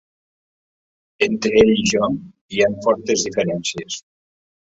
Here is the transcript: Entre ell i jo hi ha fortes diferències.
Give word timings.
Entre 1.27 1.51
ell 1.63 1.69
i 1.73 1.85
jo 1.91 2.09
hi 2.55 2.65
ha 2.65 2.71
fortes 2.87 3.27
diferències. 3.29 4.01